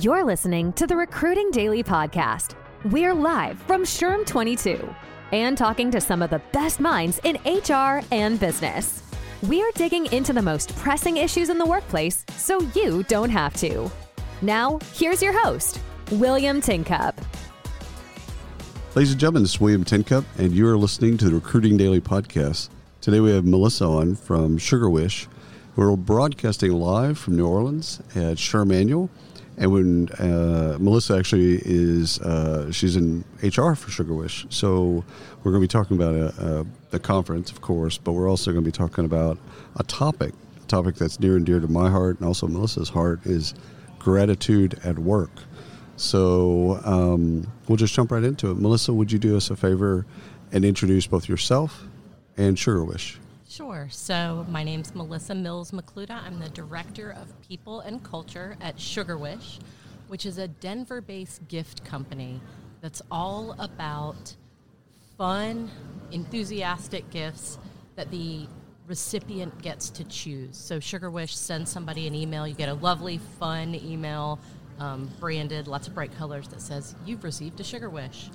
You're 0.00 0.24
listening 0.24 0.72
to 0.72 0.88
the 0.88 0.96
Recruiting 0.96 1.52
Daily 1.52 1.84
Podcast. 1.84 2.56
We're 2.86 3.14
live 3.14 3.60
from 3.60 3.84
SHRM 3.84 4.26
22 4.26 4.92
and 5.30 5.56
talking 5.56 5.92
to 5.92 6.00
some 6.00 6.20
of 6.20 6.30
the 6.30 6.42
best 6.52 6.80
minds 6.80 7.20
in 7.22 7.36
HR 7.44 8.02
and 8.10 8.40
business. 8.40 9.04
We're 9.44 9.70
digging 9.76 10.06
into 10.06 10.32
the 10.32 10.42
most 10.42 10.74
pressing 10.78 11.18
issues 11.18 11.48
in 11.48 11.58
the 11.58 11.64
workplace 11.64 12.24
so 12.34 12.60
you 12.74 13.04
don't 13.04 13.30
have 13.30 13.54
to. 13.58 13.88
Now, 14.42 14.80
here's 14.94 15.22
your 15.22 15.32
host, 15.32 15.78
William 16.10 16.60
Tincup. 16.60 17.14
Ladies 18.96 19.12
and 19.12 19.20
gentlemen, 19.20 19.44
this 19.44 19.54
is 19.54 19.60
William 19.60 19.84
Tincup, 19.84 20.24
and 20.38 20.50
you 20.50 20.66
are 20.66 20.76
listening 20.76 21.16
to 21.18 21.26
the 21.26 21.36
Recruiting 21.36 21.76
Daily 21.76 22.00
Podcast. 22.00 22.68
Today 23.00 23.20
we 23.20 23.30
have 23.30 23.44
Melissa 23.44 23.84
on 23.84 24.16
from 24.16 24.58
Sugarwish. 24.58 25.28
We're 25.76 25.94
broadcasting 25.94 26.72
live 26.72 27.16
from 27.16 27.36
New 27.36 27.46
Orleans 27.46 28.00
at 28.16 28.38
SHRM 28.38 28.74
Annual. 28.74 29.08
And 29.56 29.72
when 29.72 30.08
uh, 30.12 30.78
Melissa 30.80 31.16
actually 31.16 31.60
is, 31.64 32.18
uh, 32.20 32.72
she's 32.72 32.96
in 32.96 33.24
HR 33.42 33.74
for 33.74 33.90
Sugarwish. 33.90 34.52
So 34.52 35.04
we're 35.42 35.52
going 35.52 35.60
to 35.62 35.64
be 35.64 35.68
talking 35.68 35.96
about 35.96 36.14
a, 36.14 36.60
a, 36.60 36.66
the 36.90 36.98
conference, 36.98 37.50
of 37.50 37.60
course, 37.60 37.96
but 37.96 38.12
we're 38.12 38.28
also 38.28 38.50
going 38.50 38.64
to 38.64 38.68
be 38.68 38.76
talking 38.76 39.04
about 39.04 39.38
a 39.76 39.84
topic, 39.84 40.34
a 40.62 40.66
topic 40.66 40.96
that's 40.96 41.20
near 41.20 41.36
and 41.36 41.46
dear 41.46 41.60
to 41.60 41.68
my 41.68 41.88
heart 41.88 42.18
and 42.18 42.26
also 42.26 42.48
Melissa's 42.48 42.88
heart 42.88 43.24
is 43.26 43.54
gratitude 43.98 44.80
at 44.84 44.98
work. 44.98 45.30
So 45.96 46.80
um, 46.84 47.46
we'll 47.68 47.76
just 47.76 47.94
jump 47.94 48.10
right 48.10 48.24
into 48.24 48.50
it. 48.50 48.56
Melissa, 48.56 48.92
would 48.92 49.12
you 49.12 49.18
do 49.18 49.36
us 49.36 49.50
a 49.50 49.56
favor 49.56 50.04
and 50.50 50.64
introduce 50.64 51.06
both 51.06 51.28
yourself 51.28 51.84
and 52.36 52.56
Sugarwish? 52.56 53.18
Sure. 53.54 53.86
So 53.88 54.44
my 54.48 54.64
name's 54.64 54.96
Melissa 54.96 55.32
Mills 55.32 55.70
McCluda. 55.70 56.10
I'm 56.10 56.40
the 56.40 56.48
Director 56.48 57.12
of 57.12 57.40
People 57.40 57.78
and 57.82 58.02
Culture 58.02 58.56
at 58.60 58.78
Sugarwish, 58.78 59.60
which 60.08 60.26
is 60.26 60.38
a 60.38 60.48
Denver 60.48 61.00
based 61.00 61.46
gift 61.46 61.84
company 61.84 62.40
that's 62.80 63.00
all 63.12 63.54
about 63.60 64.34
fun, 65.16 65.70
enthusiastic 66.10 67.08
gifts 67.10 67.60
that 67.94 68.10
the 68.10 68.48
recipient 68.88 69.56
gets 69.62 69.88
to 69.90 70.02
choose. 70.02 70.56
So 70.56 70.80
Sugarwish 70.80 71.30
sends 71.30 71.70
somebody 71.70 72.08
an 72.08 72.14
email. 72.16 72.48
You 72.48 72.56
get 72.56 72.68
a 72.68 72.74
lovely, 72.74 73.18
fun 73.38 73.76
email, 73.76 74.40
um, 74.80 75.08
branded, 75.20 75.68
lots 75.68 75.86
of 75.86 75.94
bright 75.94 76.12
colors 76.18 76.48
that 76.48 76.60
says, 76.60 76.96
You've 77.06 77.22
received 77.22 77.60
a 77.60 77.62
Sugarwish 77.62 78.30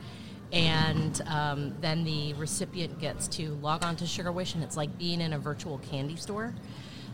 and 0.51 1.21
um, 1.27 1.75
then 1.81 2.03
the 2.03 2.33
recipient 2.33 2.99
gets 2.99 3.27
to 3.27 3.53
log 3.55 3.83
on 3.83 3.95
to 3.97 4.05
Sugarwish, 4.05 4.55
and 4.55 4.63
it's 4.63 4.77
like 4.77 4.97
being 4.97 5.21
in 5.21 5.33
a 5.33 5.39
virtual 5.39 5.77
candy 5.79 6.15
store. 6.15 6.53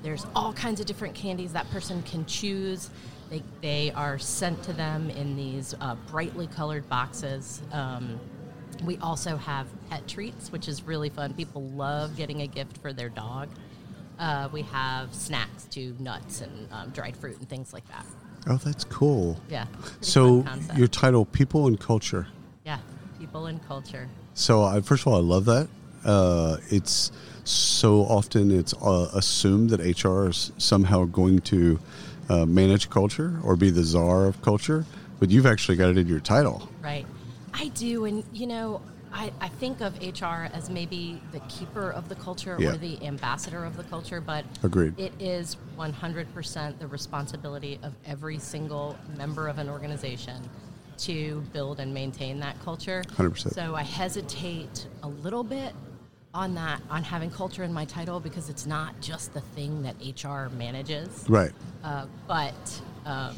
There's 0.03 0.25
all 0.35 0.53
kinds 0.53 0.79
of 0.79 0.85
different 0.85 1.15
candies 1.15 1.53
that 1.53 1.69
person 1.71 2.01
can 2.03 2.25
choose. 2.25 2.89
They, 3.29 3.41
they 3.61 3.91
are 3.91 4.19
sent 4.19 4.61
to 4.63 4.73
them 4.73 5.09
in 5.09 5.35
these 5.35 5.73
uh, 5.81 5.95
brightly 6.07 6.47
colored 6.47 6.87
boxes. 6.87 7.61
Um, 7.71 8.19
we 8.83 8.97
also 8.97 9.35
have 9.35 9.67
pet 9.89 10.07
treats, 10.07 10.51
which 10.51 10.67
is 10.67 10.83
really 10.83 11.09
fun. 11.09 11.33
People 11.33 11.63
love 11.63 12.15
getting 12.15 12.41
a 12.41 12.47
gift 12.47 12.77
for 12.77 12.93
their 12.93 13.09
dog. 13.09 13.49
Uh, 14.19 14.47
we 14.51 14.61
have 14.61 15.13
snacks 15.13 15.65
to 15.71 15.95
nuts 15.99 16.41
and 16.41 16.67
um, 16.71 16.89
dried 16.91 17.17
fruit 17.17 17.37
and 17.37 17.49
things 17.49 17.73
like 17.73 17.87
that. 17.87 18.05
Oh, 18.47 18.57
that's 18.57 18.83
cool. 18.83 19.39
Yeah. 19.49 19.65
So 20.01 20.45
your 20.75 20.87
title, 20.87 21.25
People 21.25 21.67
and 21.67 21.79
Culture. 21.79 22.27
People 23.35 23.47
and 23.47 23.67
culture. 23.67 24.07
So, 24.33 24.63
I, 24.63 24.79
first 24.79 25.01
of 25.01 25.11
all, 25.11 25.17
I 25.17 25.21
love 25.21 25.43
that. 25.43 25.67
Uh, 26.05 26.55
it's 26.69 27.11
so 27.43 28.03
often 28.03 28.49
it's 28.49 28.73
uh, 28.75 29.09
assumed 29.13 29.71
that 29.71 29.81
HR 29.81 30.29
is 30.29 30.53
somehow 30.57 31.03
going 31.03 31.39
to 31.39 31.77
uh, 32.29 32.45
manage 32.45 32.89
culture 32.89 33.37
or 33.43 33.57
be 33.57 33.71
the 33.71 33.83
czar 33.83 34.25
of 34.25 34.41
culture, 34.41 34.85
but 35.19 35.31
you've 35.31 35.45
actually 35.45 35.75
got 35.75 35.89
it 35.89 35.97
in 35.97 36.07
your 36.07 36.21
title. 36.21 36.69
Right. 36.81 37.05
I 37.53 37.67
do. 37.69 38.05
And, 38.05 38.23
you 38.31 38.47
know, 38.47 38.81
I, 39.11 39.33
I 39.41 39.49
think 39.49 39.81
of 39.81 39.99
HR 39.99 40.47
as 40.53 40.69
maybe 40.69 41.21
the 41.33 41.41
keeper 41.49 41.91
of 41.91 42.07
the 42.07 42.15
culture 42.15 42.55
yeah. 42.57 42.69
or 42.69 42.77
the 42.77 43.05
ambassador 43.05 43.65
of 43.65 43.75
the 43.75 43.83
culture, 43.83 44.21
but 44.21 44.45
Agreed. 44.63 44.97
it 44.97 45.11
is 45.19 45.57
100% 45.77 46.79
the 46.79 46.87
responsibility 46.87 47.79
of 47.83 47.93
every 48.05 48.39
single 48.39 48.95
member 49.17 49.49
of 49.49 49.57
an 49.57 49.67
organization 49.67 50.41
to 50.99 51.43
build 51.53 51.79
and 51.79 51.93
maintain 51.93 52.39
that 52.39 52.59
culture. 52.63 53.03
100%. 53.09 53.53
So 53.53 53.75
I 53.75 53.83
hesitate 53.83 54.87
a 55.03 55.07
little 55.07 55.43
bit 55.43 55.73
on 56.33 56.55
that, 56.55 56.81
on 56.89 57.03
having 57.03 57.31
culture 57.31 57.63
in 57.63 57.73
my 57.73 57.85
title 57.85 58.19
because 58.19 58.49
it's 58.49 58.65
not 58.65 58.99
just 59.01 59.33
the 59.33 59.41
thing 59.41 59.83
that 59.83 59.95
HR 60.01 60.49
manages. 60.55 61.25
Right. 61.29 61.51
Uh, 61.83 62.05
but 62.27 62.81
um, 63.05 63.35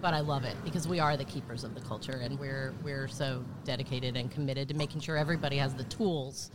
but 0.00 0.12
I 0.12 0.20
love 0.20 0.44
it 0.44 0.56
because 0.64 0.86
we 0.86 1.00
are 1.00 1.16
the 1.16 1.24
keepers 1.24 1.64
of 1.64 1.74
the 1.74 1.80
culture 1.80 2.20
and 2.22 2.38
we're 2.38 2.74
we're 2.82 3.08
so 3.08 3.44
dedicated 3.64 4.16
and 4.16 4.30
committed 4.30 4.68
to 4.68 4.74
making 4.74 5.00
sure 5.00 5.16
everybody 5.16 5.56
has 5.56 5.74
the 5.74 5.84
tools 5.84 6.50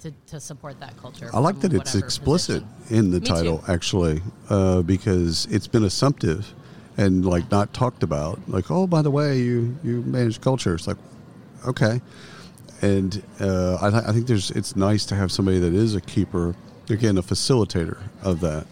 to, 0.00 0.12
to 0.26 0.40
support 0.40 0.78
that 0.80 0.96
culture. 0.98 1.30
I 1.32 1.38
like 1.38 1.60
that 1.60 1.72
it's 1.72 1.94
explicit 1.94 2.64
position. 2.78 2.98
in 2.98 3.10
the 3.10 3.20
Me 3.20 3.26
title, 3.26 3.58
too. 3.58 3.72
actually, 3.72 4.22
uh, 4.50 4.82
because 4.82 5.46
it's 5.50 5.66
been 5.66 5.84
assumptive 5.84 6.52
and 6.96 7.24
like 7.24 7.50
not 7.50 7.72
talked 7.72 8.02
about. 8.02 8.40
Like, 8.48 8.70
oh, 8.70 8.86
by 8.86 9.02
the 9.02 9.10
way, 9.10 9.38
you 9.38 9.76
you 9.82 10.02
manage 10.02 10.40
culture. 10.40 10.74
It's 10.74 10.86
like, 10.86 10.96
okay, 11.66 12.00
and 12.82 13.22
uh, 13.40 13.78
I, 13.80 13.90
th- 13.90 14.04
I 14.04 14.12
think 14.12 14.26
there's 14.26 14.50
it's 14.52 14.76
nice 14.76 15.06
to 15.06 15.14
have 15.14 15.30
somebody 15.32 15.58
that 15.58 15.72
is 15.72 15.94
a 15.94 16.00
keeper, 16.00 16.54
again, 16.88 17.18
a 17.18 17.22
facilitator 17.22 17.98
of 18.22 18.40
that. 18.40 18.66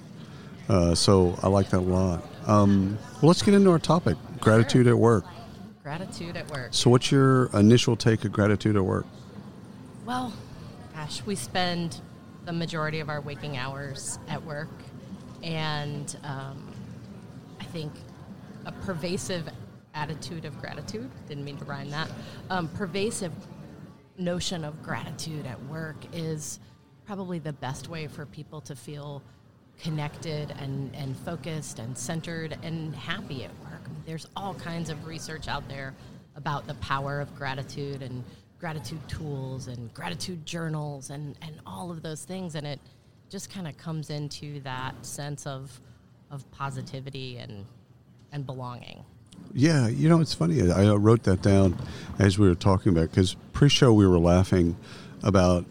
Uh, 0.68 0.94
so 0.94 1.38
I 1.42 1.48
like 1.48 1.70
that 1.70 1.78
a 1.78 1.80
lot. 1.80 2.24
Um, 2.46 2.98
well, 3.20 3.28
let's 3.28 3.42
get 3.42 3.54
into 3.54 3.70
our 3.70 3.78
topic: 3.78 4.16
gratitude 4.40 4.86
sure. 4.86 4.94
at 4.94 4.98
work. 4.98 5.24
Gratitude 5.82 6.36
at 6.36 6.50
work. 6.50 6.68
So, 6.70 6.90
what's 6.90 7.12
your 7.12 7.50
initial 7.52 7.96
take 7.96 8.24
of 8.24 8.32
gratitude 8.32 8.76
at 8.76 8.84
work? 8.84 9.06
Well, 10.06 10.32
gosh, 10.94 11.22
we 11.24 11.34
spend 11.34 12.00
the 12.46 12.52
majority 12.52 13.00
of 13.00 13.08
our 13.08 13.20
waking 13.20 13.56
hours 13.56 14.18
at 14.28 14.42
work, 14.44 14.70
and 15.42 16.16
um, 16.24 16.72
I 17.60 17.64
think 17.64 17.92
a 18.66 18.72
pervasive 18.72 19.48
attitude 19.94 20.44
of 20.44 20.60
gratitude. 20.60 21.10
Didn't 21.28 21.44
mean 21.44 21.56
to 21.58 21.64
rhyme 21.64 21.90
that. 21.90 22.08
Um, 22.50 22.68
pervasive 22.68 23.32
notion 24.18 24.64
of 24.64 24.82
gratitude 24.82 25.46
at 25.46 25.62
work 25.64 25.96
is 26.12 26.60
probably 27.06 27.38
the 27.38 27.52
best 27.52 27.88
way 27.88 28.06
for 28.06 28.26
people 28.26 28.60
to 28.62 28.74
feel 28.74 29.22
connected 29.80 30.54
and, 30.58 30.94
and 30.94 31.16
focused 31.16 31.78
and 31.78 31.96
centered 31.96 32.56
and 32.62 32.94
happy 32.94 33.44
at 33.44 33.50
work. 33.62 33.82
There's 34.06 34.26
all 34.36 34.54
kinds 34.54 34.88
of 34.88 35.06
research 35.06 35.48
out 35.48 35.68
there 35.68 35.94
about 36.36 36.66
the 36.66 36.74
power 36.74 37.20
of 37.20 37.34
gratitude 37.34 38.02
and 38.02 38.24
gratitude 38.58 39.00
tools 39.08 39.68
and 39.68 39.92
gratitude 39.92 40.46
journals 40.46 41.10
and, 41.10 41.36
and 41.42 41.60
all 41.66 41.90
of 41.90 42.02
those 42.02 42.24
things. 42.24 42.54
And 42.54 42.66
it 42.66 42.80
just 43.28 43.52
kind 43.52 43.66
of 43.66 43.76
comes 43.76 44.10
into 44.10 44.60
that 44.60 44.94
sense 45.04 45.46
of, 45.46 45.78
of 46.30 46.48
positivity 46.52 47.38
and 47.38 47.66
and 48.34 48.44
belonging. 48.44 49.04
Yeah, 49.54 49.86
you 49.86 50.08
know, 50.08 50.20
it's 50.20 50.34
funny. 50.34 50.70
I 50.70 50.92
wrote 50.94 51.22
that 51.22 51.40
down 51.40 51.78
as 52.18 52.38
we 52.38 52.48
were 52.48 52.56
talking 52.56 52.90
about 52.90 53.10
because 53.10 53.34
pre-show 53.52 53.92
we 53.92 54.06
were 54.06 54.18
laughing 54.18 54.76
about 55.22 55.64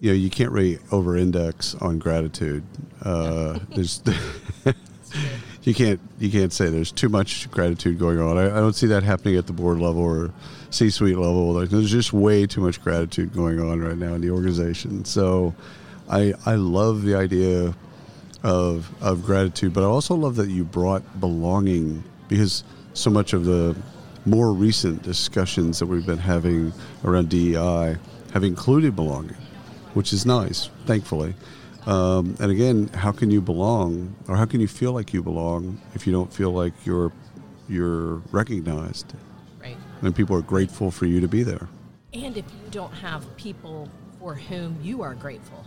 you 0.00 0.10
know 0.10 0.16
you 0.16 0.30
can't 0.30 0.50
really 0.50 0.78
over-index 0.90 1.74
on 1.76 1.98
gratitude. 1.98 2.64
Uh, 3.02 3.58
there's 3.74 4.02
you 5.62 5.74
can't 5.74 6.00
you 6.18 6.30
can't 6.30 6.52
say 6.52 6.70
there's 6.70 6.90
too 6.90 7.10
much 7.10 7.50
gratitude 7.50 7.98
going 7.98 8.18
on. 8.18 8.38
I, 8.38 8.46
I, 8.46 8.60
don't 8.60 8.74
see 8.74 8.86
that 8.86 9.02
happening 9.02 9.36
at 9.36 9.46
the 9.46 9.52
board 9.52 9.78
level 9.78 10.02
or 10.02 10.32
C-suite 10.70 11.18
level. 11.18 11.52
Like, 11.52 11.68
there's 11.68 11.90
just 11.90 12.14
way 12.14 12.46
too 12.46 12.62
much 12.62 12.82
gratitude 12.82 13.34
going 13.34 13.60
on 13.60 13.80
right 13.80 13.98
now 13.98 14.14
in 14.14 14.22
the 14.22 14.30
organization. 14.30 15.04
So, 15.04 15.54
I 16.08 16.32
I 16.46 16.54
love 16.54 17.02
the 17.02 17.16
idea 17.16 17.74
of 18.42 18.90
of 19.02 19.24
gratitude, 19.24 19.72
but 19.72 19.82
I 19.82 19.86
also 19.86 20.14
love 20.14 20.36
that 20.36 20.48
you 20.48 20.64
brought 20.64 21.20
belonging 21.20 22.04
because 22.28 22.64
so 22.94 23.10
much 23.10 23.32
of 23.32 23.44
the 23.44 23.76
more 24.24 24.52
recent 24.52 25.02
discussions 25.02 25.78
that 25.78 25.86
we've 25.86 26.06
been 26.06 26.18
having 26.18 26.72
around 27.04 27.28
DEI 27.28 27.96
have 28.32 28.44
included 28.44 28.94
belonging, 28.94 29.36
which 29.94 30.12
is 30.12 30.26
nice, 30.26 30.70
thankfully. 30.86 31.34
Um, 31.86 32.36
and 32.38 32.50
again, 32.50 32.88
how 32.88 33.10
can 33.10 33.30
you 33.30 33.40
belong, 33.40 34.14
or 34.28 34.36
how 34.36 34.44
can 34.44 34.60
you 34.60 34.68
feel 34.68 34.92
like 34.92 35.14
you 35.14 35.22
belong 35.22 35.80
if 35.94 36.06
you 36.06 36.12
don't 36.12 36.32
feel 36.32 36.52
like 36.52 36.72
you're 36.84 37.12
you're 37.68 38.16
recognized? 38.30 39.14
Right. 39.60 39.76
And 40.02 40.14
people 40.14 40.36
are 40.36 40.42
grateful 40.42 40.90
for 40.90 41.06
you 41.06 41.20
to 41.20 41.28
be 41.28 41.42
there. 41.42 41.68
And 42.12 42.36
if 42.36 42.44
you 42.44 42.70
don't 42.70 42.92
have 42.92 43.24
people 43.36 43.88
for 44.18 44.34
whom 44.34 44.78
you 44.82 45.02
are 45.02 45.14
grateful. 45.14 45.64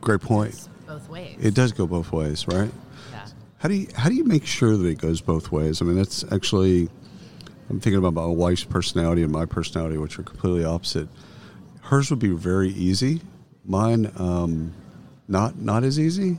Great 0.00 0.20
point 0.20 0.68
both 0.90 1.08
ways. 1.08 1.36
It 1.40 1.54
does 1.54 1.72
go 1.72 1.86
both 1.86 2.12
ways, 2.12 2.46
right? 2.48 2.70
Yeah. 3.12 3.26
How 3.58 3.68
do 3.68 3.74
you 3.74 3.88
how 3.94 4.08
do 4.08 4.14
you 4.14 4.24
make 4.24 4.44
sure 4.44 4.76
that 4.76 4.86
it 4.86 4.98
goes 4.98 5.20
both 5.20 5.52
ways? 5.52 5.80
I 5.80 5.84
mean, 5.84 5.96
that's 5.96 6.24
actually 6.32 6.88
I'm 7.68 7.80
thinking 7.80 7.98
about 7.98 8.14
my 8.14 8.26
wife's 8.26 8.64
personality 8.64 9.22
and 9.22 9.32
my 9.32 9.46
personality, 9.46 9.96
which 9.98 10.18
are 10.18 10.24
completely 10.24 10.64
opposite. 10.64 11.08
Hers 11.82 12.10
would 12.10 12.18
be 12.18 12.30
very 12.30 12.70
easy. 12.70 13.20
Mine, 13.64 14.10
um, 14.16 14.72
not 15.28 15.56
not 15.58 15.84
as 15.84 15.98
easy. 15.98 16.38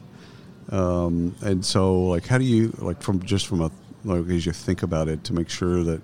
Um, 0.69 1.35
and 1.41 1.65
so, 1.65 2.03
like, 2.03 2.27
how 2.27 2.37
do 2.37 2.45
you 2.45 2.73
like 2.79 3.01
from 3.01 3.23
just 3.23 3.47
from 3.47 3.61
a 3.61 3.71
like 4.03 4.27
as 4.29 4.45
you 4.45 4.51
think 4.51 4.83
about 4.83 5.07
it, 5.07 5.23
to 5.25 5.33
make 5.33 5.49
sure 5.49 5.83
that 5.83 6.01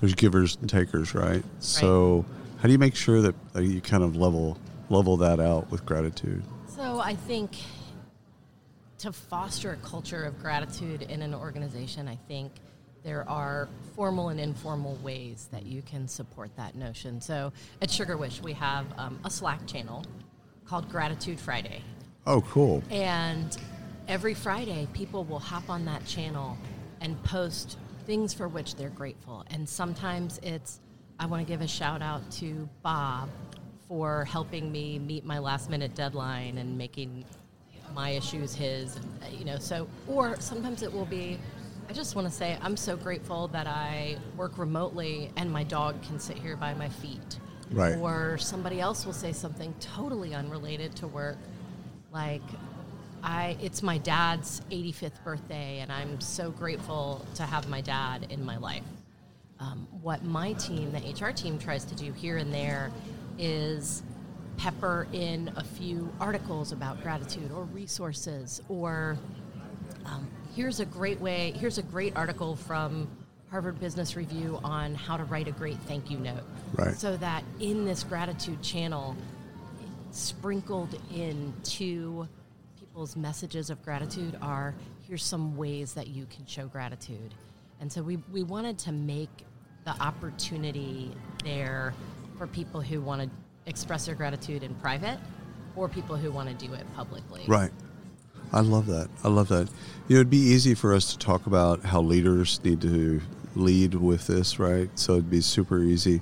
there's 0.00 0.14
givers 0.14 0.56
and 0.60 0.68
takers, 0.68 1.14
right? 1.14 1.44
So, 1.60 2.24
how 2.58 2.64
do 2.64 2.72
you 2.72 2.78
make 2.78 2.94
sure 2.94 3.20
that 3.20 3.34
uh, 3.54 3.60
you 3.60 3.80
kind 3.80 4.02
of 4.02 4.16
level 4.16 4.58
level 4.90 5.16
that 5.18 5.40
out 5.40 5.70
with 5.70 5.84
gratitude? 5.86 6.42
So 6.66 7.00
I 7.00 7.14
think 7.14 7.52
to 8.98 9.12
foster 9.12 9.72
a 9.72 9.76
culture 9.76 10.24
of 10.24 10.38
gratitude 10.40 11.02
in 11.02 11.22
an 11.22 11.34
organization, 11.34 12.08
I 12.08 12.16
think 12.28 12.52
there 13.02 13.28
are 13.28 13.68
formal 13.94 14.30
and 14.30 14.40
informal 14.40 14.96
ways 15.02 15.48
that 15.52 15.66
you 15.66 15.82
can 15.82 16.08
support 16.08 16.50
that 16.56 16.74
notion. 16.74 17.20
So 17.20 17.52
at 17.82 17.90
Sugarwish, 17.90 18.42
we 18.42 18.54
have 18.54 18.86
um, 18.96 19.20
a 19.24 19.30
Slack 19.30 19.66
channel 19.66 20.04
called 20.64 20.88
Gratitude 20.88 21.38
Friday. 21.38 21.82
Oh, 22.26 22.40
cool. 22.40 22.82
And 22.90 23.56
every 24.08 24.32
Friday, 24.32 24.88
people 24.94 25.24
will 25.24 25.38
hop 25.38 25.68
on 25.68 25.84
that 25.84 26.06
channel 26.06 26.56
and 27.02 27.22
post 27.24 27.76
things 28.06 28.32
for 28.32 28.48
which 28.48 28.74
they're 28.74 28.88
grateful. 28.88 29.44
And 29.50 29.68
sometimes 29.68 30.40
it's, 30.42 30.80
I 31.20 31.26
want 31.26 31.46
to 31.46 31.50
give 31.50 31.60
a 31.60 31.68
shout 31.68 32.00
out 32.00 32.30
to 32.32 32.68
Bob 32.82 33.28
for 33.88 34.24
helping 34.24 34.72
me 34.72 34.98
meet 34.98 35.24
my 35.24 35.38
last 35.38 35.70
minute 35.70 35.94
deadline 35.94 36.58
and 36.58 36.76
making 36.76 37.24
my 37.94 38.10
issues 38.10 38.54
his, 38.54 38.98
you 39.30 39.44
know, 39.44 39.58
so, 39.58 39.86
or 40.08 40.40
sometimes 40.40 40.82
it 40.82 40.92
will 40.92 41.04
be, 41.04 41.38
I 41.88 41.92
just 41.92 42.16
want 42.16 42.26
to 42.26 42.32
say 42.32 42.58
I'm 42.62 42.76
so 42.76 42.96
grateful 42.96 43.48
that 43.48 43.66
I 43.66 44.16
work 44.36 44.58
remotely 44.58 45.30
and 45.36 45.50
my 45.50 45.64
dog 45.64 46.02
can 46.02 46.18
sit 46.18 46.38
here 46.38 46.56
by 46.56 46.74
my 46.74 46.88
feet. 46.88 47.38
Right. 47.70 47.96
Or 47.96 48.38
somebody 48.38 48.80
else 48.80 49.06
will 49.06 49.12
say 49.12 49.32
something 49.32 49.74
totally 49.80 50.34
unrelated 50.34 50.94
to 50.96 51.06
work, 51.06 51.38
like 52.12 52.42
I 53.22 53.56
it's 53.60 53.82
my 53.82 53.98
dad's 53.98 54.60
85th 54.70 55.24
birthday 55.24 55.78
and 55.80 55.90
I'm 55.90 56.20
so 56.20 56.50
grateful 56.50 57.24
to 57.36 57.42
have 57.42 57.68
my 57.68 57.80
dad 57.80 58.26
in 58.30 58.44
my 58.44 58.58
life. 58.58 58.84
Um, 59.64 59.88
what 60.02 60.22
my 60.24 60.52
team, 60.54 60.92
the 60.92 60.98
HR 61.26 61.32
team, 61.32 61.58
tries 61.58 61.84
to 61.86 61.94
do 61.94 62.12
here 62.12 62.36
and 62.36 62.52
there 62.52 62.90
is 63.38 64.02
pepper 64.58 65.06
in 65.12 65.50
a 65.56 65.64
few 65.64 66.12
articles 66.20 66.70
about 66.72 67.02
gratitude 67.02 67.50
or 67.50 67.64
resources 67.64 68.60
or 68.68 69.16
um, 70.06 70.28
here's 70.54 70.78
a 70.78 70.84
great 70.84 71.20
way 71.20 71.52
here's 71.56 71.78
a 71.78 71.82
great 71.82 72.14
article 72.16 72.54
from 72.54 73.08
harvard 73.50 73.80
business 73.80 74.14
review 74.14 74.60
on 74.62 74.94
how 74.94 75.16
to 75.16 75.24
write 75.24 75.48
a 75.48 75.50
great 75.50 75.76
thank 75.88 76.08
you 76.08 76.18
note 76.18 76.44
Right. 76.76 76.94
so 76.94 77.16
that 77.16 77.42
in 77.58 77.84
this 77.84 78.04
gratitude 78.04 78.62
channel 78.62 79.16
sprinkled 80.12 80.96
into 81.12 82.28
people's 82.78 83.16
messages 83.16 83.70
of 83.70 83.82
gratitude 83.84 84.36
are 84.40 84.72
here's 85.08 85.24
some 85.24 85.56
ways 85.56 85.94
that 85.94 86.06
you 86.06 86.26
can 86.26 86.46
show 86.46 86.68
gratitude 86.68 87.34
and 87.80 87.90
so 87.92 88.02
we, 88.02 88.18
we 88.32 88.44
wanted 88.44 88.78
to 88.78 88.92
make 88.92 89.44
the 89.84 89.90
opportunity 90.02 91.12
there 91.44 91.94
for 92.38 92.46
people 92.46 92.80
who 92.80 93.00
want 93.00 93.22
to 93.22 93.30
express 93.66 94.06
their 94.06 94.14
gratitude 94.14 94.62
in 94.62 94.74
private 94.76 95.18
or 95.76 95.88
people 95.88 96.16
who 96.16 96.30
want 96.30 96.48
to 96.48 96.66
do 96.66 96.72
it 96.74 96.86
publicly 96.94 97.42
Right. 97.46 97.70
I 98.52 98.60
love 98.60 98.86
that. 98.86 99.08
I 99.24 99.28
love 99.28 99.48
that. 99.48 99.68
You 100.06 100.14
know, 100.14 100.20
it'd 100.20 100.30
be 100.30 100.36
easy 100.36 100.74
for 100.74 100.94
us 100.94 101.12
to 101.12 101.18
talk 101.18 101.46
about 101.46 101.82
how 101.82 102.00
leaders 102.00 102.62
need 102.62 102.80
to 102.82 103.20
lead 103.56 103.94
with 103.94 104.26
this, 104.28 104.58
right? 104.58 104.88
So 104.96 105.14
it'd 105.14 105.30
be 105.30 105.40
super 105.40 105.80
easy. 105.82 106.20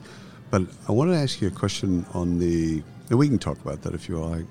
But 0.50 0.62
I 0.88 0.92
want 0.92 1.10
to 1.10 1.16
ask 1.16 1.40
you 1.40 1.48
a 1.48 1.50
question 1.50 2.06
on 2.14 2.38
the, 2.38 2.82
and 3.10 3.18
we 3.18 3.28
can 3.28 3.38
talk 3.38 3.60
about 3.60 3.82
that 3.82 3.94
if 3.94 4.08
you 4.08 4.18
like, 4.18 4.46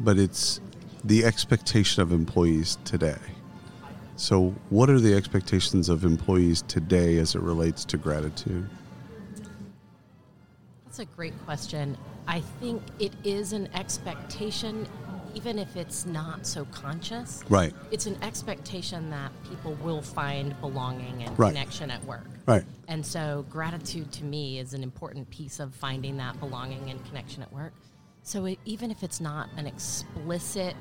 but 0.00 0.18
it's 0.18 0.60
the 1.04 1.24
expectation 1.24 2.02
of 2.02 2.12
employees 2.12 2.78
today. 2.84 3.16
So, 4.16 4.54
what 4.70 4.88
are 4.88 4.98
the 4.98 5.14
expectations 5.14 5.88
of 5.90 6.04
employees 6.04 6.62
today 6.62 7.18
as 7.18 7.34
it 7.34 7.42
relates 7.42 7.84
to 7.86 7.98
gratitude? 7.98 8.68
That's 10.86 10.98
a 11.00 11.04
great 11.04 11.34
question. 11.44 11.98
I 12.26 12.40
think 12.60 12.82
it 12.98 13.12
is 13.24 13.52
an 13.52 13.68
expectation, 13.74 14.88
even 15.34 15.58
if 15.58 15.76
it's 15.76 16.06
not 16.06 16.46
so 16.46 16.64
conscious. 16.66 17.44
Right. 17.50 17.74
It's 17.90 18.06
an 18.06 18.16
expectation 18.22 19.10
that 19.10 19.30
people 19.50 19.74
will 19.82 20.00
find 20.00 20.58
belonging 20.62 21.22
and 21.22 21.38
Right. 21.38 21.48
connection 21.50 21.90
at 21.90 22.02
work. 22.06 22.26
Right. 22.46 22.64
And 22.88 23.04
so, 23.04 23.44
gratitude 23.50 24.10
to 24.12 24.24
me 24.24 24.58
is 24.58 24.72
an 24.72 24.82
important 24.82 25.28
piece 25.28 25.60
of 25.60 25.74
finding 25.74 26.16
that 26.16 26.40
belonging 26.40 26.88
and 26.90 27.04
connection 27.04 27.42
at 27.42 27.52
work. 27.52 27.74
So, 28.22 28.46
it, 28.46 28.58
even 28.64 28.90
if 28.90 29.02
it's 29.02 29.20
not 29.20 29.50
an 29.58 29.66
explicit 29.66 30.74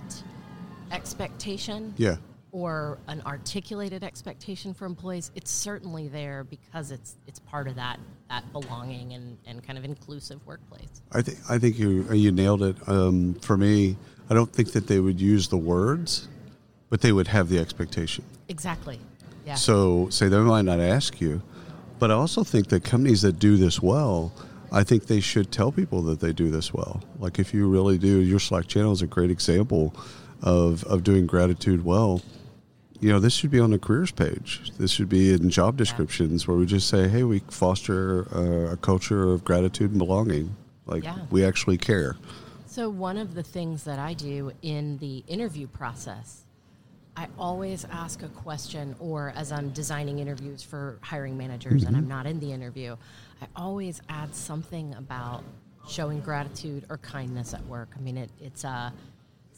expectation 0.92 1.94
Yeah. 1.98 2.16
Or 2.56 2.98
an 3.10 3.22
articulated 3.26 4.02
expectation 4.02 4.74
for 4.74 4.86
employees, 4.86 5.30
it's 5.36 5.52
certainly 5.52 6.08
there 6.08 6.46
because 6.46 6.90
it's 6.90 7.18
it's 7.28 7.38
part 7.40 7.68
of 7.68 7.76
that 7.76 8.00
that 8.30 8.50
belonging 8.54 9.12
and, 9.12 9.38
and 9.46 9.62
kind 9.62 9.78
of 9.78 9.84
inclusive 9.84 10.40
workplace. 10.48 11.02
I 11.12 11.22
think 11.22 11.38
I 11.50 11.60
think 11.60 11.78
you 11.78 12.10
you 12.14 12.32
nailed 12.32 12.64
it. 12.64 12.78
Um, 12.88 13.34
for 13.42 13.58
me, 13.58 13.98
I 14.30 14.34
don't 14.34 14.50
think 14.50 14.72
that 14.72 14.88
they 14.88 15.02
would 15.02 15.20
use 15.20 15.50
the 15.50 15.58
words, 15.58 16.30
but 16.90 17.02
they 17.02 17.12
would 17.12 17.28
have 17.28 17.50
the 17.50 17.60
expectation. 17.60 18.24
Exactly. 18.48 19.02
Yeah. 19.46 19.56
So, 19.56 20.08
say 20.10 20.30
they 20.30 20.38
might 20.38 20.64
not 20.64 20.80
ask 20.80 21.20
you, 21.20 21.42
but 22.00 22.10
I 22.10 22.14
also 22.14 22.46
think 22.46 22.70
that 22.70 22.86
companies 22.86 23.22
that 23.24 23.38
do 23.38 23.58
this 23.58 23.82
well, 23.82 24.32
I 24.72 24.86
think 24.86 25.08
they 25.08 25.20
should 25.20 25.52
tell 25.52 25.74
people 25.74 26.02
that 26.04 26.22
they 26.22 26.32
do 26.32 26.50
this 26.50 26.74
well. 26.74 27.04
Like 27.20 27.38
if 27.38 27.54
you 27.54 27.68
really 27.68 27.98
do, 27.98 28.22
your 28.22 28.40
Slack 28.40 28.68
channel 28.68 28.94
is 28.94 29.02
a 29.02 29.08
great 29.08 29.30
example 29.30 29.94
of 30.42 30.86
of 30.86 31.04
doing 31.04 31.28
gratitude 31.28 31.84
well. 31.84 32.22
You 33.00 33.12
know, 33.12 33.20
this 33.20 33.34
should 33.34 33.52
be 33.52 33.60
on 33.60 33.72
the 33.72 33.80
careers 33.80 34.12
page. 34.12 34.72
This 34.78 34.92
should 34.92 35.10
be 35.10 35.34
in 35.34 35.50
job 35.50 35.78
descriptions 35.78 36.48
where 36.48 36.58
we 36.58 36.66
just 36.66 36.88
say, 36.88 37.08
"Hey, 37.08 37.24
we 37.24 37.40
foster 37.50 38.28
uh, 38.34 38.74
a 38.74 38.78
culture 38.78 39.32
of 39.32 39.44
gratitude 39.44 39.92
and 39.92 40.00
belonging." 40.00 40.56
Like 40.86 41.04
Yeah. 41.04 41.18
we 41.30 41.44
actually 41.44 41.78
care. 41.78 42.16
So, 42.68 42.90
one 42.90 43.18
of 43.18 43.36
the 43.36 43.44
things 43.44 43.84
that 43.86 44.00
I 44.00 44.14
do 44.14 44.52
in 44.62 44.98
the 44.98 45.24
interview 45.28 45.68
process, 45.68 46.46
I 47.18 47.28
always 47.40 47.86
ask 47.86 48.22
a 48.24 48.28
question, 48.30 48.96
or 49.00 49.34
as 49.36 49.52
I'm 49.52 49.70
designing 49.70 50.20
interviews 50.20 50.62
for 50.62 51.00
hiring 51.02 51.38
managers 51.38 51.84
and 51.84 51.96
I'm 51.96 52.08
not 52.08 52.26
in 52.26 52.40
the 52.40 52.52
interview, 52.52 52.98
I 53.42 53.48
always 53.56 54.02
add 54.10 54.36
something 54.36 54.94
about 54.96 55.44
showing 55.88 56.20
gratitude 56.20 56.86
or 56.90 56.98
kindness 56.98 57.54
at 57.54 57.66
work. 57.68 57.90
I 57.96 58.02
mean, 58.02 58.18
it, 58.18 58.30
it's 58.42 58.66
uh, 58.66 58.92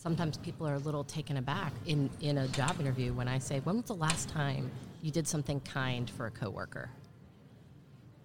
sometimes 0.01 0.37
people 0.37 0.65
are 0.67 0.75
a 0.75 0.79
little 0.79 1.03
taken 1.03 1.37
aback 1.37 1.73
in, 1.85 2.09
in 2.21 2.37
a 2.37 2.47
job 2.49 2.79
interview 2.79 3.11
when 3.13 3.27
I 3.27 3.39
say, 3.39 3.59
When 3.61 3.77
was 3.77 3.85
the 3.85 3.95
last 3.95 4.29
time 4.29 4.71
you 5.01 5.11
did 5.11 5.27
something 5.27 5.59
kind 5.61 6.09
for 6.09 6.27
a 6.27 6.31
coworker? 6.31 6.89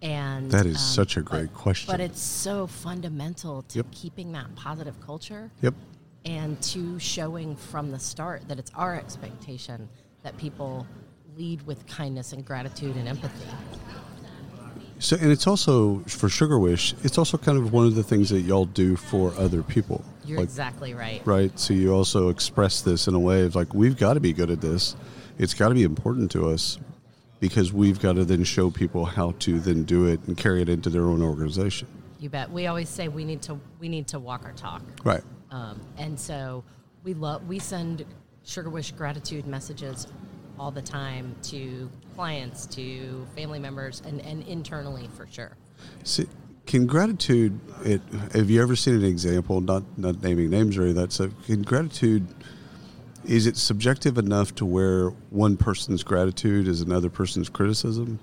And 0.02 0.50
That 0.50 0.66
is 0.66 0.76
um, 0.76 0.80
such 0.82 1.16
a 1.16 1.20
but- 1.23 1.30
great 1.30 1.54
question. 1.54 1.90
But 1.92 2.00
it's 2.00 2.20
so 2.20 2.66
fundamental 2.66 3.62
to 3.62 3.78
Yep. 3.78 3.87
keeping 3.92 4.32
that 4.32 4.54
positive 4.54 5.00
culture 5.00 5.50
Yep. 5.62 5.75
and 6.25 6.61
to 6.62 6.99
showing 6.99 7.56
from 7.56 7.90
the 7.90 7.99
start 7.99 8.47
that 8.49 8.58
it's 8.58 8.70
our 8.75 8.97
expectation 8.97 9.88
that 10.23 10.37
people 10.37 10.87
lead 11.37 11.62
with 11.66 11.87
kindness 11.87 12.32
and 12.32 12.44
gratitude 12.44 12.97
and 12.97 13.08
empathy. 13.08 13.49
So, 15.02 15.16
and 15.21 15.32
it's 15.32 15.49
also 15.49 15.99
for 16.06 16.28
Sugarwish. 16.28 16.94
It's 17.04 17.18
also 17.18 17.37
kind 17.37 17.59
of 17.59 17.73
one 17.73 17.87
of 17.87 17.97
the 17.97 18.04
things 18.04 18.30
that 18.30 18.42
y'all 18.42 18.66
do 18.66 18.94
for 18.94 19.35
other 19.35 19.64
people. 19.64 20.04
You're 20.25 20.38
Like, 20.38 20.44
exactly 20.44 20.94
right. 20.94 21.21
right? 21.25 21.59
So 21.59 21.75
you 21.75 21.92
also 21.92 22.28
express 22.28 22.82
this 22.82 23.09
in 23.09 23.14
a 23.14 23.18
way 23.18 23.42
of 23.42 23.56
like, 23.56 23.75
we've 23.75 23.97
got 23.97 24.14
to 24.14 24.21
be 24.21 24.32
good 24.32 24.49
at 24.49 24.61
this. 24.61 24.94
It's 25.38 25.54
got 25.54 25.71
to 25.71 25.75
be 25.75 25.82
important 25.82 26.30
to 26.32 26.49
us 26.49 26.78
because 27.40 27.73
we've 27.73 27.99
got 27.99 28.12
to 28.12 28.25
then 28.25 28.44
show 28.44 28.71
people 28.71 29.04
how 29.04 29.32
to 29.40 29.59
then 29.59 29.82
do 29.82 30.06
it 30.06 30.21
and 30.28 30.37
carry 30.37 30.62
it 30.62 30.68
into 30.68 30.88
their 30.88 31.06
own 31.06 31.21
organization. 31.21 31.88
You 32.21 32.28
bet. 32.28 32.49
We 32.52 32.68
always 32.68 32.88
say 32.88 33.09
we 33.09 33.25
need 33.25 33.42
to 33.42 33.59
we 33.80 33.88
need 33.88 34.06
to 34.09 34.21
walk 34.21 34.44
our 34.44 34.52
talk. 34.52 34.82
Right. 35.02 35.25
Um, 35.50 35.80
and 35.99 36.18
so 36.18 36.62
we 37.02 37.14
love 37.14 37.49
we 37.49 37.59
send 37.59 38.04
Sugarwish 38.47 38.97
gratitude 38.97 39.49
messages 39.49 40.06
all 40.59 40.71
the 40.71 40.82
time 40.82 41.35
to 41.44 41.90
clients, 42.14 42.66
to 42.66 43.26
family 43.35 43.59
members, 43.59 44.02
and, 44.06 44.21
and 44.23 44.42
internally 44.47 45.09
for 45.16 45.26
sure. 45.26 45.56
See, 46.04 46.26
can 46.66 46.87
gratitude? 46.87 47.59
It 47.85 48.00
have 48.32 48.49
you 48.50 48.62
ever 48.62 48.76
seen 48.76 48.94
an 48.94 49.04
example? 49.04 49.61
Not 49.61 49.82
not 49.99 50.23
naming 50.23 50.50
names 50.50 50.76
or 50.76 50.82
any 50.82 50.90
of 50.90 50.97
that. 50.97 51.12
So, 51.12 51.30
can 51.47 51.62
gratitude? 51.62 52.26
Is 53.25 53.47
it 53.47 53.56
subjective 53.56 54.18
enough 54.18 54.54
to 54.56 54.66
where 54.66 55.11
one 55.30 55.56
person's 55.56 56.02
gratitude 56.02 56.66
is 56.66 56.80
another 56.80 57.09
person's 57.09 57.49
criticism? 57.49 58.18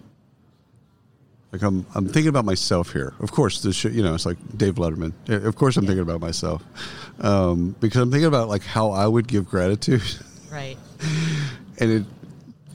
Like 1.52 1.64
I'm, 1.64 1.86
I'm 1.96 2.06
thinking 2.06 2.28
about 2.28 2.46
myself 2.46 2.94
here. 2.94 3.14
Of 3.20 3.32
course, 3.32 3.62
this 3.62 3.76
should, 3.76 3.94
you 3.94 4.04
know, 4.04 4.14
it's 4.14 4.26
like 4.26 4.38
Dave 4.56 4.76
Letterman. 4.76 5.14
Of 5.30 5.56
course, 5.56 5.78
I'm 5.78 5.86
thinking 5.86 6.04
about 6.04 6.22
myself 6.22 6.64
um, 7.22 7.76
because 7.80 8.02
I'm 8.02 8.12
thinking 8.12 8.28
about 8.28 8.50
like 8.50 8.64
how 8.64 8.92
I 8.92 9.08
would 9.08 9.28
give 9.28 9.50
gratitude, 9.50 10.04
Right. 10.52 10.78
and 11.80 11.92
it 11.92 12.06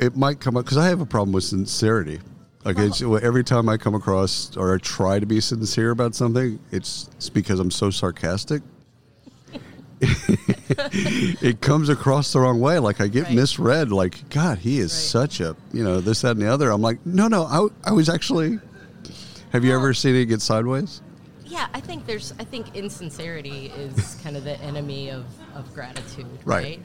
it 0.00 0.16
might 0.16 0.40
come 0.40 0.56
up 0.56 0.64
because 0.64 0.78
I 0.78 0.88
have 0.88 1.00
a 1.00 1.06
problem 1.06 1.32
with 1.32 1.44
sincerity. 1.44 2.20
Like 2.64 2.78
it's, 2.78 3.02
oh. 3.02 3.16
every 3.16 3.44
time 3.44 3.68
I 3.68 3.76
come 3.76 3.94
across 3.94 4.56
or 4.56 4.74
I 4.74 4.78
try 4.78 5.18
to 5.18 5.26
be 5.26 5.40
sincere 5.40 5.90
about 5.90 6.14
something, 6.14 6.58
it's, 6.72 7.10
it's 7.16 7.28
because 7.28 7.60
I'm 7.60 7.70
so 7.70 7.90
sarcastic. 7.90 8.62
it 10.00 11.60
comes 11.60 11.88
across 11.88 12.32
the 12.32 12.40
wrong 12.40 12.60
way. 12.60 12.78
Like 12.78 13.00
I 13.00 13.06
get 13.08 13.24
Right. 13.24 13.34
misread. 13.34 13.90
Like 13.92 14.28
God, 14.30 14.58
he 14.58 14.78
is 14.78 14.92
Right. 14.92 14.98
such 14.98 15.40
a 15.40 15.56
you 15.72 15.84
know 15.84 16.00
this 16.00 16.22
that 16.22 16.32
and 16.32 16.42
the 16.42 16.46
other. 16.48 16.70
I'm 16.70 16.82
like, 16.82 17.04
no, 17.06 17.28
no, 17.28 17.44
I, 17.44 17.88
I 17.88 17.92
was 17.92 18.08
actually. 18.08 18.58
Have 19.52 19.64
you 19.64 19.70
Well- 19.70 19.80
ever 19.80 19.94
seen 19.94 20.14
it 20.16 20.26
get 20.26 20.42
sideways? 20.42 21.00
Yeah, 21.46 21.68
I 21.72 21.80
think 21.80 22.06
there's. 22.06 22.34
I 22.40 22.44
think 22.44 22.74
insincerity 22.74 23.66
is 23.76 24.16
kind 24.22 24.36
of 24.36 24.44
the 24.44 24.60
enemy 24.60 25.10
of, 25.10 25.24
of 25.54 25.72
gratitude, 25.74 26.26
Right. 26.44 26.64
right? 26.64 26.80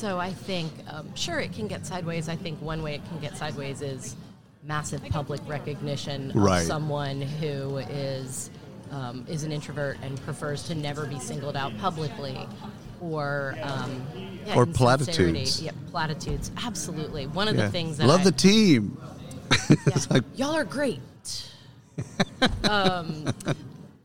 So 0.00 0.18
I 0.18 0.32
think, 0.32 0.72
um, 0.88 1.14
sure, 1.14 1.40
it 1.40 1.52
can 1.52 1.68
get 1.68 1.84
sideways. 1.84 2.30
I 2.30 2.34
think 2.34 2.58
one 2.62 2.82
way 2.82 2.94
it 2.94 3.02
can 3.10 3.20
get 3.20 3.36
sideways 3.36 3.82
is 3.82 4.16
massive 4.64 5.04
public 5.10 5.42
recognition 5.46 6.32
Right. 6.34 6.62
of 6.62 6.66
someone 6.66 7.20
who 7.20 7.76
is 7.76 8.48
um, 8.90 9.26
is 9.28 9.44
an 9.44 9.52
introvert 9.52 9.98
and 10.02 10.18
prefers 10.22 10.62
to 10.64 10.74
never 10.74 11.04
be 11.04 11.20
singled 11.20 11.54
out 11.54 11.76
publicly, 11.78 12.38
or 13.02 13.56
um, 13.62 14.02
yeah, 14.46 14.56
Or 14.56 14.64
platitudes. 14.64 15.60
Yeah, 15.62 15.72
platitudes. 15.90 16.50
Absolutely. 16.64 17.26
One 17.26 17.46
of 17.46 17.56
Yeah. 17.56 17.66
the 17.66 17.70
things 17.70 17.98
that 17.98 18.06
Love 18.06 18.22
I, 18.22 18.24
the 18.24 18.32
team. 18.32 18.96
it's 19.68 20.06
yeah. 20.06 20.14
like 20.14 20.24
y'all 20.34 20.56
are 20.56 20.64
great. 20.64 20.98
um, 22.64 23.26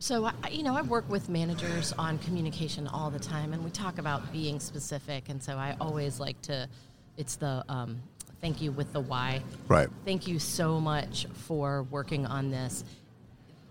so 0.06 0.30
I, 0.44 0.50
you 0.50 0.62
know, 0.62 0.76
I 0.76 0.82
work 0.82 1.10
with 1.10 1.28
managers 1.28 1.92
on 1.94 2.18
communication 2.18 2.86
all 2.86 3.10
the 3.10 3.18
time, 3.18 3.52
and 3.52 3.64
we 3.64 3.70
talk 3.70 3.98
about 3.98 4.32
being 4.32 4.60
specific. 4.60 5.28
And 5.28 5.42
so 5.42 5.56
I 5.56 5.76
always 5.80 6.20
like 6.20 6.40
to. 6.42 6.68
It's 7.16 7.34
the 7.34 7.64
um, 7.68 8.00
thank 8.40 8.62
you 8.62 8.70
with 8.70 8.92
the 8.92 9.00
why. 9.00 9.42
right. 9.66 9.88
Thank 10.04 10.28
you 10.28 10.38
so 10.38 10.78
much 10.78 11.26
for 11.46 11.82
working 11.90 12.24
on 12.24 12.52
this. 12.52 12.84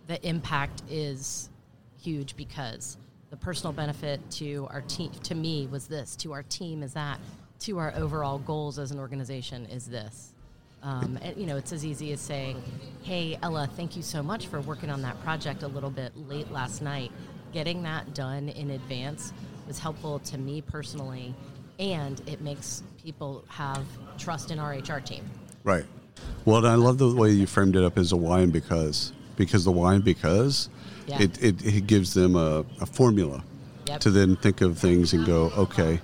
The 0.07 0.21
impact 0.27 0.83
is 0.89 1.49
huge 2.01 2.35
because 2.35 2.97
the 3.29 3.37
personal 3.37 3.71
benefit 3.71 4.19
to 4.31 4.67
our 4.71 4.81
team, 4.81 5.11
to 5.23 5.35
me, 5.35 5.67
was 5.71 5.87
this. 5.87 6.17
To 6.17 6.33
our 6.33 6.43
team 6.43 6.83
is 6.83 6.93
that. 6.95 7.17
To 7.59 7.79
our 7.79 7.93
overall 7.95 8.39
goals 8.39 8.77
as 8.77 8.91
an 8.91 8.99
organization 8.99 9.67
is 9.67 9.85
this. 9.85 10.34
Um, 10.85 11.17
and, 11.23 11.35
you 11.35 11.47
know, 11.47 11.57
it's 11.57 11.71
as 11.73 11.83
easy 11.83 12.11
as 12.13 12.21
saying, 12.21 12.61
"Hey, 13.01 13.39
Ella, 13.41 13.67
thank 13.75 13.97
you 13.97 14.03
so 14.03 14.21
much 14.21 14.45
for 14.47 14.61
working 14.61 14.91
on 14.91 15.01
that 15.01 15.19
project 15.23 15.63
a 15.63 15.67
little 15.67 15.89
bit 15.89 16.15
late 16.29 16.51
last 16.51 16.81
night. 16.83 17.11
Getting 17.53 17.81
that 17.83 18.13
done 18.13 18.49
in 18.49 18.69
advance 18.69 19.33
was 19.67 19.79
helpful 19.79 20.19
to 20.19 20.37
me 20.37 20.61
personally, 20.61 21.33
and 21.79 22.21
it 22.27 22.41
makes 22.41 22.83
people 23.03 23.43
have 23.47 23.83
trust 24.19 24.51
in 24.51 24.59
our 24.59 24.73
HR 24.73 24.99
team." 24.99 25.23
Right. 25.63 25.85
Well, 26.45 26.65
I 26.67 26.75
love 26.75 26.99
the 26.99 27.11
way 27.13 27.31
you 27.31 27.47
framed 27.47 27.75
it 27.75 27.83
up 27.83 27.97
as 27.97 28.11
a 28.11 28.15
why 28.17 28.41
and 28.41 28.53
because. 28.53 29.11
Because 29.37 29.65
the 29.65 29.71
why 29.71 29.95
and 29.95 30.03
because, 30.03 30.69
Yeah. 31.07 31.21
it, 31.23 31.41
it, 31.43 31.65
it 31.65 31.87
gives 31.87 32.13
them 32.13 32.35
a, 32.35 32.63
a 32.79 32.85
formula 32.85 33.43
Yep. 33.87 33.99
to 34.01 34.11
then 34.11 34.35
think 34.35 34.61
of 34.61 34.77
things 34.77 35.13
and 35.13 35.25
go, 35.25 35.51
okay, 35.57 35.99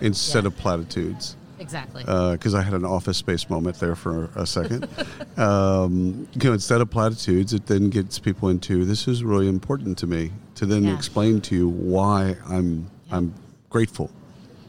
instead 0.00 0.42
Yeah. 0.44 0.48
of 0.48 0.56
platitudes. 0.56 1.36
Exactly. 1.62 2.02
Because 2.04 2.54
I 2.54 2.62
had 2.62 2.74
an 2.74 2.84
office 2.84 3.16
space 3.18 3.48
moment 3.48 3.78
there 3.78 3.94
for 3.94 4.30
a 4.34 4.46
second. 4.46 4.88
um, 5.38 6.28
you 6.34 6.40
know, 6.48 6.52
instead 6.52 6.80
of 6.80 6.90
platitudes, 6.90 7.54
it 7.54 7.66
then 7.66 7.88
gets 7.88 8.18
people 8.18 8.48
into 8.48 8.84
this 8.84 9.06
is 9.08 9.22
really 9.22 9.48
important 9.48 9.96
to 9.98 10.06
me 10.06 10.32
to 10.56 10.66
then 10.66 10.82
Yeah. 10.84 10.94
explain 10.96 11.40
to 11.42 11.54
you 11.54 11.68
why 11.68 12.36
I'm 12.48 12.90
Yeah. 13.08 13.16
I'm 13.16 13.34
grateful. 13.70 14.10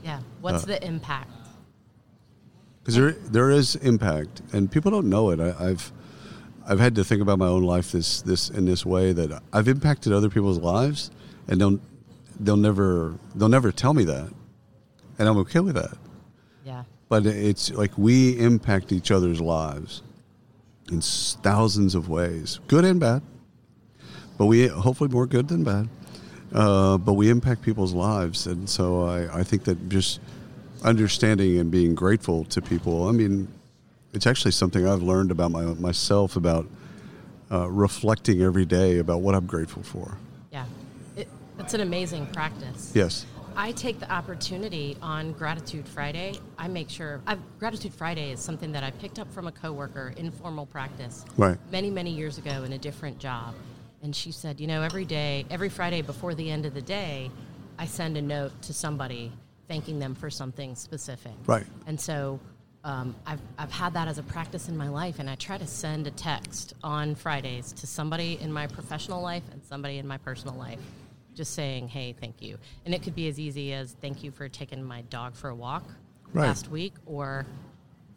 yeah. 0.03 0.17
uh, 0.17 0.21
What's 0.41 0.65
the 0.65 0.77
impact? 0.85 1.29
because 2.81 2.95
there 2.95 3.11
there 3.31 3.49
is 3.49 3.75
impact, 3.77 4.41
and 4.51 4.69
people 4.69 4.91
don't 4.91 5.09
know 5.09 5.29
it. 5.31 5.39
I, 5.39 5.69
I've 5.69 5.91
I've 6.67 6.79
had 6.79 6.95
to 6.95 7.03
think 7.03 7.21
about 7.21 7.39
my 7.39 7.47
own 7.47 7.63
life 7.63 7.91
this 7.91 8.21
this 8.21 8.49
in 8.49 8.65
this 8.65 8.85
way 8.85 9.13
that 9.13 9.41
I've 9.53 9.67
impacted 9.69 10.11
other 10.13 10.29
people's 10.29 10.59
lives, 10.59 11.09
and 11.47 11.59
they'll 11.61 11.79
they'll 12.39 12.57
never 12.57 13.15
they'll 13.35 13.49
never 13.57 13.71
tell 13.71 13.93
me 13.93 14.03
that, 14.05 14.29
and 15.17 15.29
I'm 15.29 15.37
okay 15.39 15.59
with 15.61 15.75
that. 15.75 15.97
But 17.09 17.25
it's 17.25 17.71
like 17.71 17.97
we 17.97 18.39
impact 18.39 18.91
each 18.91 19.11
other's 19.11 19.39
lives 19.39 20.01
in 20.91 21.01
thousands 21.01 21.95
of 21.95 22.09
ways, 22.09 22.59
good 22.67 22.85
and 22.85 22.99
bad. 22.99 23.21
But 24.37 24.47
we 24.47 24.67
hopefully 24.67 25.09
more 25.09 25.27
good 25.27 25.47
than 25.47 25.63
bad. 25.63 25.89
Uh, 26.53 26.97
but 26.97 27.13
we 27.13 27.29
impact 27.29 27.63
people's 27.63 27.93
lives, 27.93 28.45
and 28.45 28.69
so 28.69 29.03
I, 29.03 29.39
I 29.39 29.43
think 29.43 29.63
that 29.63 29.89
just 29.89 30.19
understanding 30.83 31.57
and 31.57 31.71
being 31.71 31.95
grateful 31.95 32.45
to 32.45 32.61
people. 32.61 33.07
I 33.07 33.11
mean, 33.11 33.47
it's 34.13 34.27
actually 34.27 34.51
something 34.51 34.87
I've 34.87 35.01
learned 35.01 35.31
about 35.31 35.51
my, 35.51 35.63
myself 35.63 36.35
about 36.35 36.67
uh, 37.51 37.67
reflecting 37.69 38.41
every 38.41 38.65
day 38.65 38.99
about 38.99 39.21
what 39.21 39.33
I'm 39.33 39.47
grateful 39.47 39.81
for. 39.81 40.17
Yeah. 40.51 40.65
It, 41.15 41.27
it's 41.57 41.73
an 41.73 41.81
amazing 41.81 42.27
practice. 42.27 42.91
Yes. 42.93 43.25
I 43.55 43.71
take 43.71 43.99
the 43.99 44.11
opportunity 44.11 44.97
on 45.01 45.33
Gratitude 45.33 45.87
Friday. 45.87 46.33
I 46.57 46.67
make 46.67 46.89
sure 46.89 47.21
I've, 47.27 47.39
Gratitude 47.59 47.93
Friday 47.93 48.31
is 48.31 48.39
something 48.39 48.71
that 48.71 48.83
I 48.83 48.91
picked 48.91 49.19
up 49.19 49.31
from 49.31 49.47
a 49.47 49.51
coworker, 49.51 50.13
informal 50.17 50.65
practice, 50.65 51.25
Right. 51.37 51.57
many 51.71 51.89
many 51.89 52.11
years 52.11 52.37
ago 52.37 52.63
in 52.63 52.73
a 52.73 52.77
different 52.77 53.19
job, 53.19 53.53
and 54.01 54.15
she 54.15 54.31
said, 54.31 54.59
you 54.59 54.67
know, 54.67 54.81
every 54.81 55.05
day, 55.05 55.45
every 55.49 55.69
Friday 55.69 56.01
before 56.01 56.33
the 56.35 56.49
end 56.49 56.65
of 56.65 56.73
the 56.73 56.81
day, 56.81 57.29
I 57.77 57.85
send 57.85 58.17
a 58.17 58.21
note 58.21 58.59
to 58.63 58.73
somebody 58.73 59.31
thanking 59.67 59.99
them 59.99 60.15
for 60.15 60.29
something 60.29 60.75
specific. 60.75 61.33
Right. 61.45 61.65
And 61.87 61.99
so. 61.99 62.39
Um, 62.85 63.15
I've, 63.25 63.39
I've 63.57 63.71
had 63.71 63.93
that 63.93 64.09
as 64.09 64.17
a 64.17 64.23
practice 64.23 64.67
in 64.67 64.75
my 64.75 64.89
life, 64.89 65.19
and 65.19 65.29
I 65.29 65.35
try 65.35 65.57
to 65.57 65.65
send 65.65 66.05
a 66.05 66.11
text 66.11 66.73
on 66.83 67.15
Fridays 67.15 67.71
to 67.71 67.87
somebody 67.87 68.37
in 68.41 68.51
my 68.51 68.67
professional 68.67 69.21
life 69.21 69.43
and 69.53 69.63
somebody 69.63 69.99
in 69.99 70.05
my 70.05 70.17
personal 70.17 70.55
life 70.55 70.79
just 71.35 71.53
saying, 71.53 71.87
hey, 71.89 72.13
thank 72.19 72.41
you. 72.41 72.57
And 72.85 72.93
it 72.93 73.03
could 73.03 73.15
be 73.15 73.27
as 73.27 73.39
easy 73.39 73.73
as 73.73 73.93
thank 74.01 74.23
you 74.23 74.31
for 74.31 74.47
taking 74.49 74.83
my 74.83 75.01
dog 75.03 75.35
for 75.35 75.49
a 75.49 75.55
walk 75.55 75.83
Right. 76.31 76.47
last 76.47 76.69
week, 76.69 76.93
or 77.05 77.45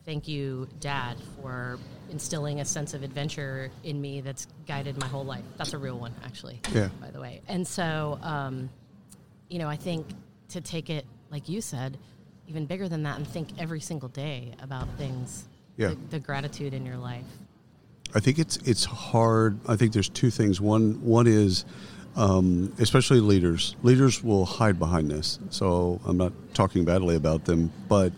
thank 0.06 0.26
you, 0.26 0.68
Dad, 0.80 1.16
for 1.42 1.78
instilling 2.10 2.60
a 2.60 2.64
sense 2.64 2.94
of 2.94 3.02
adventure 3.02 3.70
in 3.84 4.00
me 4.00 4.20
that's 4.22 4.46
guided 4.66 4.98
my 4.98 5.06
whole 5.06 5.24
life. 5.24 5.44
That's 5.58 5.74
a 5.74 5.78
real 5.78 5.98
one, 5.98 6.14
actually, 6.24 6.60
Yeah. 6.74 6.88
by 7.00 7.10
the 7.10 7.20
way. 7.20 7.42
And 7.46 7.66
so, 7.66 8.18
um, 8.22 8.70
you 9.50 9.58
know, 9.58 9.68
I 9.68 9.76
think 9.76 10.06
to 10.50 10.60
take 10.62 10.88
it, 10.88 11.04
like 11.30 11.48
you 11.48 11.60
said, 11.60 11.98
even 12.48 12.64
bigger 12.64 12.88
than 12.88 13.02
that 13.02 13.18
and 13.18 13.26
think 13.26 13.48
every 13.58 13.80
single 13.80 14.08
day 14.08 14.54
about 14.62 14.88
things, 14.96 15.46
Yeah. 15.76 15.88
the, 15.88 15.96
the 16.12 16.18
gratitude 16.20 16.72
in 16.72 16.86
your 16.86 16.96
life. 16.96 17.24
I 18.14 18.20
think 18.20 18.38
it's 18.38 18.56
it's 18.58 18.84
hard. 18.84 19.58
I 19.68 19.76
think 19.76 19.92
there's 19.92 20.08
two 20.08 20.30
things. 20.30 20.58
One 20.60 21.02
one 21.04 21.26
is, 21.26 21.64
um, 22.16 22.72
especially 22.78 23.20
leaders. 23.20 23.76
Leaders 23.82 24.24
will 24.24 24.46
hide 24.46 24.78
behind 24.78 25.10
this. 25.10 25.38
So 25.50 26.00
I'm 26.06 26.16
not 26.16 26.32
talking 26.54 26.84
badly 26.84 27.14
about 27.14 27.44
them, 27.44 27.70
but 27.88 28.12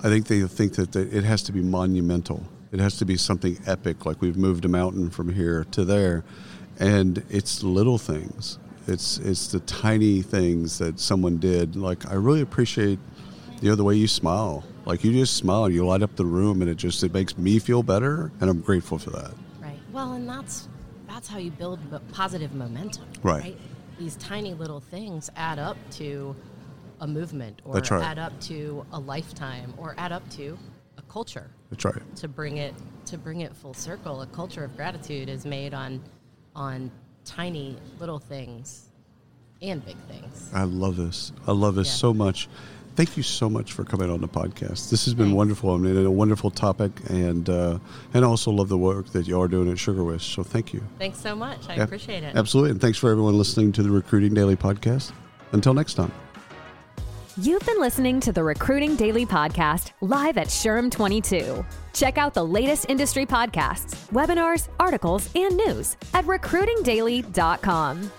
I 0.00 0.08
think 0.08 0.26
they 0.26 0.42
think 0.42 0.74
that 0.74 0.94
it 0.96 1.24
has 1.24 1.42
to 1.44 1.52
be 1.52 1.62
monumental. 1.62 2.44
It 2.72 2.80
has 2.80 2.98
to 2.98 3.04
be 3.04 3.16
something 3.16 3.58
epic, 3.66 4.04
like 4.04 4.20
we've 4.20 4.36
moved 4.36 4.64
a 4.64 4.68
mountain 4.68 5.08
from 5.08 5.32
here 5.32 5.64
to 5.70 5.84
there, 5.84 6.24
and 6.80 7.24
it's 7.30 7.62
little 7.62 7.98
things. 7.98 8.58
It's 8.88 9.18
it's 9.18 9.46
the 9.46 9.60
tiny 9.60 10.22
things 10.22 10.78
that 10.78 10.98
someone 10.98 11.38
did. 11.38 11.76
Like 11.76 12.10
I 12.10 12.14
really 12.14 12.40
appreciate, 12.40 12.98
you 13.62 13.70
know, 13.70 13.76
the 13.76 13.84
way 13.84 13.94
you 13.94 14.08
smile. 14.08 14.64
Like 14.84 15.04
you 15.04 15.12
just 15.12 15.36
smile, 15.36 15.70
you 15.70 15.86
light 15.86 16.02
up 16.02 16.16
the 16.16 16.26
room, 16.26 16.62
and 16.62 16.70
it 16.70 16.74
just 16.74 17.04
it 17.04 17.14
makes 17.14 17.38
me 17.38 17.60
feel 17.60 17.84
better, 17.84 18.32
and 18.40 18.50
I'm 18.50 18.60
grateful 18.60 18.98
for 18.98 19.10
that. 19.10 19.32
Right. 19.62 19.78
Well, 19.92 20.14
and 20.14 20.28
that's 20.28 20.68
that's 21.24 21.32
how 21.32 21.38
you 21.38 21.50
build 21.52 21.78
positive 22.12 22.54
momentum. 22.54 23.06
Right. 23.22 23.56
These 23.98 24.16
tiny 24.16 24.52
little 24.52 24.80
things 24.80 25.30
add 25.36 25.58
up 25.58 25.78
to 25.92 26.36
a 27.00 27.06
movement, 27.06 27.62
or 27.64 27.72
That's 27.72 27.90
right. 27.90 28.04
add 28.04 28.18
up 28.18 28.38
to 28.42 28.84
a 28.92 29.00
lifetime, 29.00 29.72
or 29.78 29.94
add 29.96 30.12
up 30.12 30.28
to 30.32 30.58
a 30.98 31.02
culture. 31.10 31.48
That's 31.70 31.86
right. 31.86 32.16
To 32.16 32.28
bring 32.28 32.58
it 32.58 32.74
to 33.06 33.16
bring 33.16 33.40
it 33.40 33.56
full 33.56 33.72
circle, 33.72 34.20
a 34.20 34.26
culture 34.26 34.64
of 34.64 34.76
gratitude 34.76 35.30
is 35.30 35.46
made 35.46 35.72
on 35.72 36.02
on 36.54 36.90
tiny 37.24 37.78
little 37.98 38.18
things 38.18 38.90
and 39.62 39.82
big 39.82 39.96
things. 40.06 40.50
I 40.52 40.64
love 40.64 40.96
this. 40.96 41.32
I 41.46 41.52
love 41.52 41.74
this 41.74 41.88
Yeah. 41.88 41.94
so 41.94 42.12
much. 42.12 42.50
Thank 42.96 43.16
you 43.16 43.22
so 43.24 43.50
much 43.50 43.72
for 43.72 43.82
coming 43.84 44.08
on 44.08 44.20
the 44.20 44.28
podcast. 44.28 44.90
This 44.90 45.04
has 45.06 45.14
been 45.14 45.26
Thanks. 45.26 45.36
wonderful. 45.36 45.74
I 45.74 45.78
mean, 45.78 46.06
a 46.06 46.10
wonderful 46.10 46.50
topic, 46.50 46.92
and 47.08 47.48
uh, 47.50 47.78
and 48.12 48.24
also 48.24 48.52
love 48.52 48.68
the 48.68 48.78
work 48.78 49.06
that 49.08 49.26
you 49.26 49.40
are 49.40 49.48
doing 49.48 49.68
at 49.68 49.76
Sugarwish. 49.78 50.20
So 50.34 50.44
thank 50.44 50.72
you. 50.72 50.80
Thanks 50.98 51.18
so 51.20 51.34
much. 51.34 51.68
I 51.68 51.74
Yeah, 51.74 51.82
appreciate 51.82 52.22
it. 52.22 52.36
Absolutely, 52.36 52.70
and 52.70 52.80
thanks 52.80 52.96
for 52.98 53.10
everyone 53.10 53.36
listening 53.36 53.72
to 53.72 53.82
the 53.82 53.90
Recruiting 53.90 54.32
Daily 54.32 54.54
podcast. 54.56 55.10
Until 55.52 55.74
next 55.74 55.94
time. 55.94 56.12
You've 57.36 57.66
been 57.66 57.80
listening 57.80 58.20
to 58.20 58.32
the 58.32 58.44
Recruiting 58.44 58.94
Daily 58.94 59.26
Podcast 59.26 59.90
live 60.00 60.38
at 60.38 60.46
SHRM 60.46 60.88
22. 60.88 61.64
Check 61.92 62.16
out 62.16 62.32
the 62.32 62.44
latest 62.46 62.86
industry 62.88 63.26
podcasts, 63.26 63.96
webinars, 64.12 64.68
articles, 64.78 65.28
and 65.34 65.56
news 65.56 65.96
at 66.14 66.24
recruitingdaily.com. 66.26 68.10